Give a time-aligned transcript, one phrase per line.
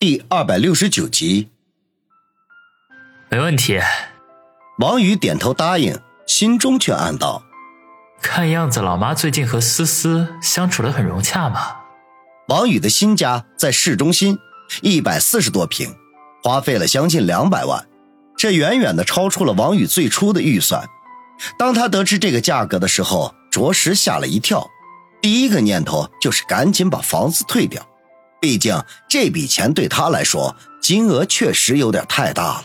[0.00, 1.48] 第二百六十九集，
[3.28, 3.80] 没问题。
[4.78, 7.42] 王宇点头答应，心中却暗道：
[8.22, 11.78] 看样子老妈最近和思思相处的很融洽嘛。
[12.46, 14.38] 王宇的新家在市中心，
[14.82, 15.92] 一百四十多平，
[16.44, 17.84] 花费了将近两百万，
[18.36, 20.88] 这远远的超出了王宇最初的预算。
[21.58, 24.64] 当他得知这个价格的时候，着实吓了一跳，
[25.20, 27.84] 第一个念头就是赶紧把房子退掉。
[28.40, 32.64] 毕竟这笔钱对他来说，金额确实有点太大了。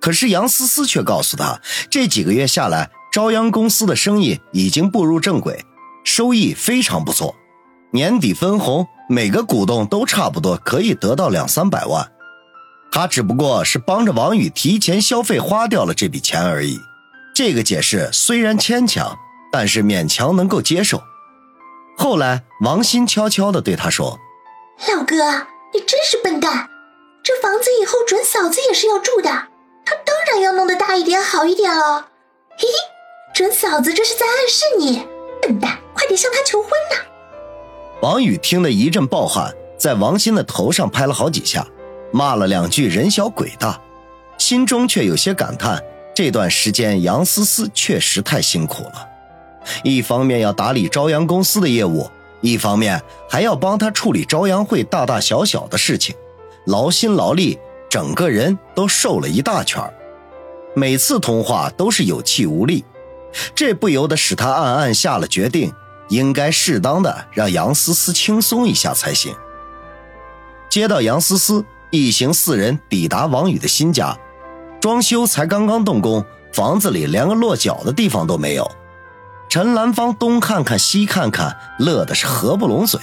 [0.00, 5.64] 可是杨思思却告诉他，这几个月下来，朝阳公司的生意已经步入正轨，
[6.04, 7.34] 收益非常不错。
[7.92, 12.10] 年底分红，每个股东都差不多可以得到两三百万。
[12.90, 16.78] 他只不过是帮着王宇提前消费花掉了这笔钱而已。
[17.34, 19.16] 这个解释虽然牵强，
[19.50, 21.02] 但是勉强能够接受。
[21.96, 24.18] 后来，王鑫悄悄地对他说。
[24.76, 25.16] 老哥，
[25.72, 26.68] 你真是笨蛋！
[27.22, 29.30] 这房子以后准嫂子也是要住的，
[29.84, 32.08] 她当然要弄得大一点、好一点了。
[32.58, 32.74] 嘿嘿，
[33.34, 35.06] 准嫂子这是在暗示你，
[35.40, 36.96] 笨蛋，快点向她求婚呐！
[38.02, 41.66] 王宇听得一阵暴汗，在王鑫的头上拍了好几下，
[42.12, 43.80] 骂了两句“人小鬼大”，
[44.36, 45.82] 心中却有些感叹：
[46.14, 49.08] 这段时间杨思思确实太辛苦了，
[49.82, 52.10] 一方面要打理朝阳公司的业务。
[52.44, 56.14] 一方面还要帮他处理朝阳会大大小小的事情，
[56.66, 59.82] 劳心劳力，整个人都瘦了一大圈
[60.76, 62.84] 每次通话都是有气无力，
[63.54, 65.72] 这不由得使他暗暗下了决定，
[66.10, 69.34] 应该适当的让杨思思轻松一下才行。
[70.68, 74.14] 接到杨思思，一行四人抵达王宇的新家，
[74.80, 76.22] 装修才刚刚动工，
[76.52, 78.70] 房子里连个落脚的地方都没有。
[79.54, 83.00] 陈兰芳东看看西看看，乐的是合不拢嘴，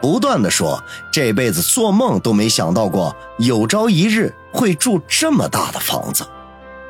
[0.00, 6.26] 不断的说：“这辈子做梦都没想到过，有朝一日会住这么大的房子，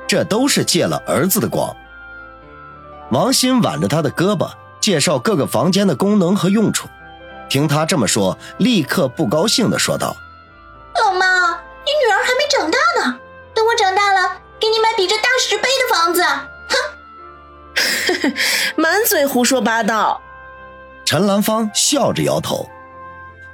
[0.07, 1.75] 这都是借了儿子的光。”
[3.11, 4.49] 王鑫挽着他的胳膊，
[4.81, 6.87] 介绍各个房间的功能和用处。
[7.49, 10.15] 听他这么说，立刻不高兴的说道
[10.95, 13.19] ：“老妈，你女儿还没长大呢，
[13.55, 16.23] 等我长大了，给你买比这大十倍的房子。”
[18.77, 18.90] 满
[19.21, 20.19] 嘴胡说八道！
[21.05, 22.67] 陈兰芳笑着摇头。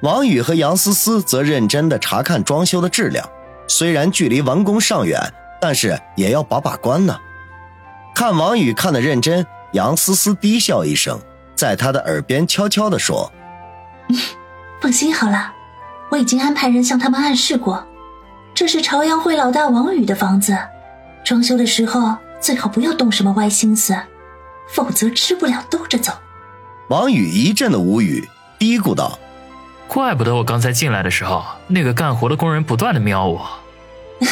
[0.01, 3.29] 王宇和杨思思则认真的查看装修的质量，
[3.67, 5.21] 虽然距离完工尚远，
[5.61, 7.19] 但是也要把把关呢。
[8.15, 11.19] 看王宇看的认真，杨思思低笑一声，
[11.57, 13.33] 在他的耳边悄悄的说
[14.81, 15.53] ：“放心好了，
[16.11, 17.85] 我已经安排人向他们暗示过，
[18.55, 20.57] 这是朝阳会老大王宇的房子，
[21.25, 23.93] 装修的时候最好不要动什么歪心思。”
[24.69, 26.13] 否则吃不了兜着走。
[26.89, 28.29] 王宇一阵的无语，
[28.59, 29.19] 嘀咕道
[29.89, 33.49] ：“怪不得我刚才进来的时候，那个干活的工人不断的瞄我。”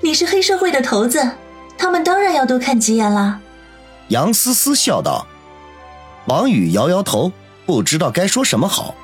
[0.00, 1.32] 你是黑社会的头子，
[1.78, 3.40] 他们当然要多看几眼啦。
[4.08, 5.26] 杨思思笑道。
[6.26, 7.32] 王宇摇摇头，
[7.64, 8.94] 不知道该说什么好。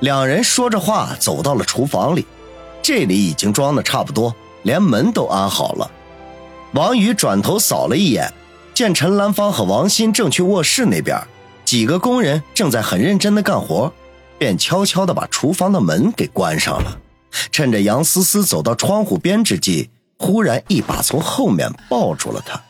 [0.00, 2.26] 两人说着话走到了厨房里，
[2.82, 5.90] 这里已经装的差不多，连门都安好了。
[6.72, 8.32] 王宇转头扫了一眼。
[8.74, 11.20] 见陈兰芳和王鑫正去卧室那边，
[11.64, 13.92] 几个工人正在很认真的干活，
[14.38, 16.98] 便悄悄的把厨房的门给关上了。
[17.50, 22.60] 趁着杨思思走到窗户边之际，忽然一把从后面抱住了她。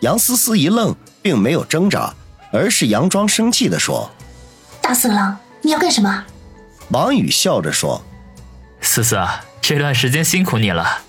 [0.00, 2.14] 杨思思一愣，并没有挣扎，
[2.52, 4.10] 而是佯装生气的说
[4.80, 6.24] ：“大色狼，你要干什么？”
[6.90, 8.02] 王宇笑着说
[8.80, 9.18] ：“思思，
[9.60, 11.02] 这段时间辛苦你了。”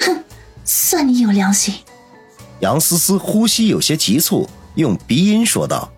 [0.00, 0.24] 哼，
[0.64, 1.74] 算你有良心。
[2.60, 5.92] 杨思思呼吸有些急促，用鼻音说道：“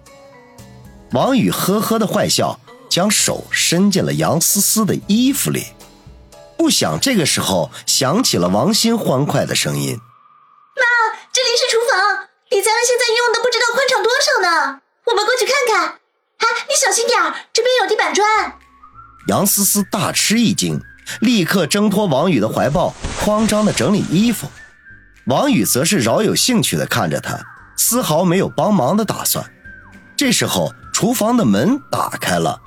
[1.13, 2.59] 王宇呵呵的坏笑，
[2.89, 5.67] 将手伸进了杨思思的衣服里。
[6.57, 9.95] 不想这个时候响起了王鑫欢快的声音
[10.75, 10.83] ：‘妈，
[11.33, 16.01] 这里是厨房，李咱们现在用的不知道宽敞多少呢，我们过去看看。’
[16.39, 17.19] 哎，你小心点
[17.53, 18.27] 这边有地板砖。”
[19.29, 20.81] 杨思思大吃一惊，
[21.21, 22.93] 立刻挣脱王宇的怀抱，
[23.25, 24.49] 慌张的整理衣服。
[25.29, 27.39] 王宇则是饶有兴趣地看着他，
[27.77, 29.45] 丝毫没有帮忙的打算。
[30.17, 32.61] 这时候，厨房的门打开了，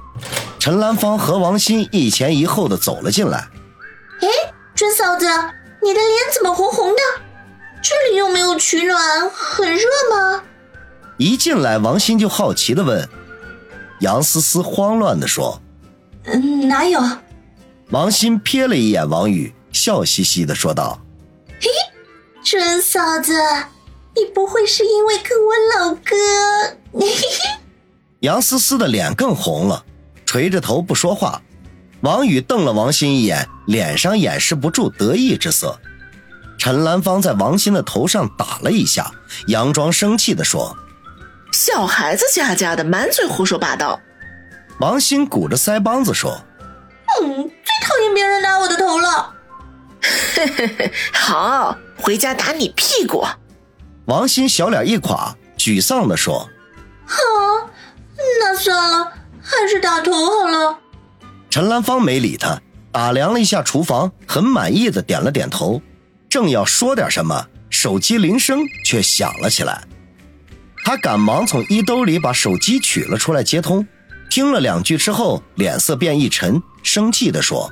[0.59, 3.49] 陈兰芳和王鑫一前一后的走了进来。
[4.21, 4.27] 哎，
[4.75, 5.25] 春嫂子，
[5.81, 7.01] 你的脸怎么红红的？
[7.81, 10.43] 这里又没有取暖，很热吗？
[11.17, 13.09] 一进来，王鑫就好奇的问。
[14.01, 15.59] 杨思思慌乱的说
[16.25, 17.01] ：“嗯，哪有？”
[17.89, 21.10] 王鑫瞥了一眼王宇，笑嘻嘻的说道：“嘿。”
[22.51, 23.31] 准嫂子，
[24.13, 27.07] 你不会是因为跟我老哥？
[28.19, 29.85] 杨思思的脸更红了，
[30.25, 31.41] 垂着头不说话。
[32.01, 35.79] 王宇瞪了王鑫一眼，脸上掩饰不住得意之色。
[36.57, 39.09] 陈兰芳在王鑫的头上打了一下，
[39.47, 40.75] 佯装生气地说
[41.53, 43.97] ：“小孩子家家的，满嘴胡说八道。”
[44.81, 46.37] 王鑫鼓着腮帮子说
[47.23, 49.35] ：“嗯，最讨厌别人打我的头了。”
[50.33, 53.23] 嘿嘿嘿好，回家打你屁股。
[54.05, 56.49] 王鑫小脸一垮，沮丧地说
[57.05, 57.17] ：“好，
[58.39, 59.11] 那算了，
[59.41, 60.79] 还是打头好了。”
[61.49, 62.59] 陈兰芳没理他，
[62.91, 65.81] 打量了一下厨房，很满意的点了点头。
[66.29, 69.83] 正要说点什么，手机铃声却响了起来。
[70.83, 73.85] 他赶忙从衣兜里把手机取了出来接通，
[74.29, 77.71] 听了两句之后，脸色变一沉，生气地说：“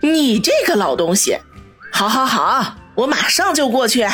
[0.00, 1.36] 你这个老东西！
[1.92, 4.06] 好好好，我马上就过去。”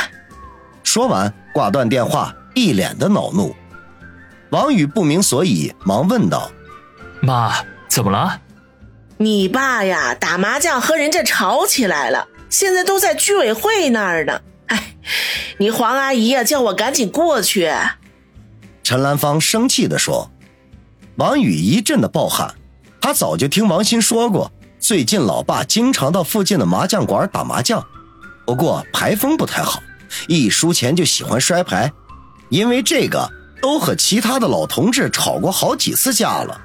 [0.83, 3.55] 说完挂断电话，一脸的恼怒。
[4.51, 6.51] 王宇不明所以，忙问道
[7.21, 7.53] ：“妈，
[7.89, 8.41] 怎么了？”
[9.19, 12.29] 你爸呀，打麻将和人家吵起来了。
[12.49, 14.41] 现在都在居委会那儿呢。
[14.67, 14.95] 哎，
[15.59, 17.73] 你黄阿姨呀，叫我赶紧过去。
[18.83, 20.31] 陈兰芳生气地说。
[21.17, 22.55] 王宇一阵的暴汗，
[23.01, 27.83] 他早就听王鑫说过，最近老爸经常到附近的麻将馆打麻将，
[28.47, 29.83] 不过牌风不太好，
[30.29, 31.93] 一输钱就喜欢摔牌，
[32.49, 33.29] 因为这个
[33.61, 36.61] 都和其他的老同志吵过好几次架了。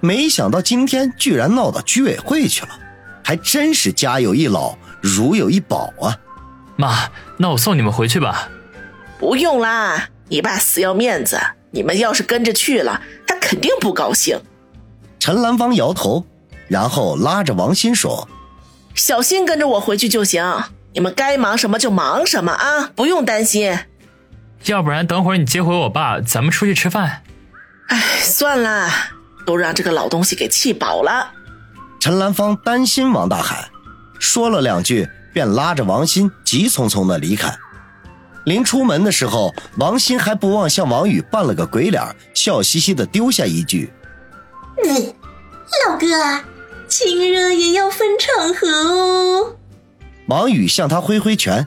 [0.00, 2.70] 没想到今天居然闹到居委会去了，
[3.22, 4.76] 还真是家有一老。
[5.02, 6.16] 如有一宝啊，
[6.74, 8.48] 妈，那我送你们回去吧。
[9.18, 11.38] 不用啦，你爸死要面子，
[11.70, 14.40] 你们要是跟着去了，他肯定不高兴。
[15.20, 16.26] 陈兰芳摇头，
[16.66, 18.26] 然后拉着王鑫说
[18.96, 20.42] ：“小心跟着我回去就行，
[20.96, 23.78] 你们该忙什么就忙什么啊，不用担心。
[24.64, 27.22] 要不然等会儿你接回我爸，咱们出去吃饭。”
[27.88, 28.88] 哎，算了，
[29.44, 31.32] 都让这个老东西给气饱了。
[32.00, 33.68] 陈兰芳担心王大海。
[34.18, 37.54] 说了两句，便拉着王鑫急匆匆的离开。
[38.46, 42.02] 临出门的时候，王鑫还不忘向王宇扮了个鬼脸，
[42.32, 43.92] 笑嘻嘻的丢下一句
[44.82, 45.14] ：“嗯，
[45.86, 46.06] 老哥，
[46.88, 49.56] 亲热也要分场合哦。”
[50.26, 51.66] 王宇向他挥挥拳，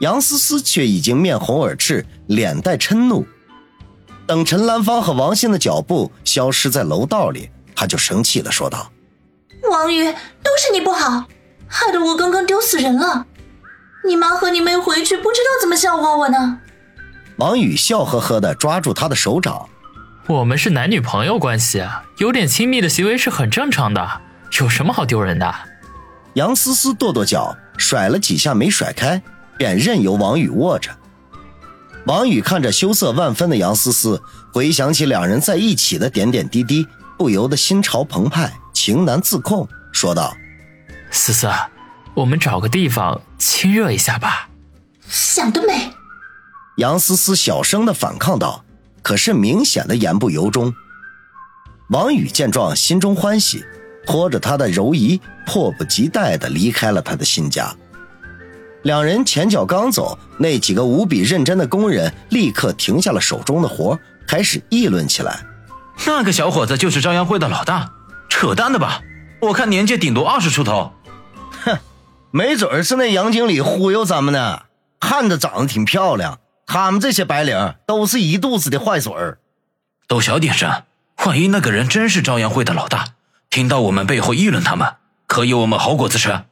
[0.00, 3.26] 杨思思却已经面红耳赤，脸带嗔怒。
[4.26, 8.90] 等陈兰芳和王鑫的脚步消失在楼道里，他就生气的说道
[9.70, 11.24] ：“王宇，都是你不好。”
[11.72, 13.26] 害得我刚刚丢死人了，
[14.04, 16.58] 你妈和你妹回去不知道怎么笑话我呢。
[17.36, 19.68] 王宇笑呵呵的抓住他的手掌，
[20.26, 24.20] 我们是男女朋友关系啊，有点亲密的行为是很正常的，
[24.60, 25.54] 有什么好丢人的？
[26.34, 29.20] 杨思思跺跺脚，甩了几下没甩开，
[29.58, 30.90] 便任由王宇握着。
[32.06, 34.22] 王宇看着羞涩万分的杨思思，
[34.52, 36.86] 回想起两人在一起的点点滴滴，
[37.18, 40.36] 不由得心潮澎湃，情难自控，说道。
[41.10, 41.48] 思思，
[42.14, 44.48] 我们找个地方亲热一下吧。
[45.08, 45.90] 想得美！
[46.76, 48.64] 杨思思小声的反抗道，
[49.02, 50.72] 可是明显的言不由衷。
[51.90, 53.64] 王宇见状，心中欢喜，
[54.06, 57.74] 拖着他的柔仪，迫不及待的离开了他的新家。
[58.82, 65.44] 两人前脚刚走，那几个无比认真的工人立刻停下了手中的活，开始议论起来
[66.06, 67.92] ：“那个小伙子就是朝阳会的老大，
[68.28, 69.02] 扯淡的吧？
[69.40, 70.92] 我看年纪顶多二十出头。”
[71.64, 71.78] 哼，
[72.30, 74.62] 没准是那杨经理忽悠咱们呢。
[74.98, 79.38] 看着长得挺漂亮，他们这些白领都是一肚子的坏水儿。
[80.06, 80.70] 都小点声，
[81.26, 83.04] 万一那个人真是朝阳会的老大，
[83.50, 84.94] 听到我们背后议论他们，
[85.26, 86.44] 可有我们好果子吃？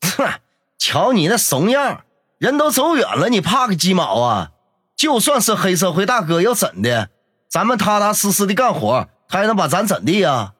[0.00, 0.40] 哼，
[0.76, 2.02] 瞧你那怂样，
[2.38, 4.50] 人都走远了，你怕个鸡毛啊！
[4.96, 7.10] 就算是黑社会大哥，又怎的？
[7.48, 10.54] 咱们踏踏实实的干活，他还能把咱怎地呀？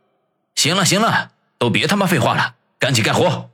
[0.55, 2.55] 行了行了，都别他妈废话了。
[2.79, 3.51] 赶紧干活！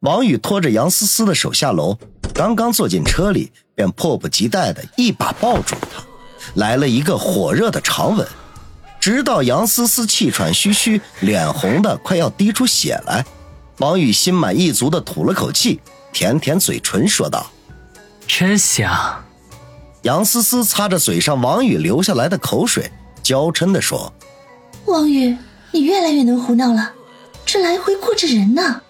[0.00, 1.98] 王宇拖着杨思思的手下楼，
[2.34, 6.04] 刚刚坐进车里，便迫不及待的一把抱住了她，
[6.54, 8.26] 来了一个火热的长吻，
[9.06, 13.24] 直到杨思思气喘吁吁，脸红的快要滴出血来。
[13.78, 15.80] 王宇心满意足的吐了口气，
[16.12, 17.46] 舔舔嘴唇，说道
[18.26, 19.24] ：“真香。”
[20.02, 22.90] 杨思思擦着嘴上王宇流下来的口水，
[23.22, 24.12] 娇嗔的说
[24.86, 25.36] ：“王宇，
[25.70, 26.92] 你越来越能胡闹了。”
[27.46, 28.80] 这来回过着人呢。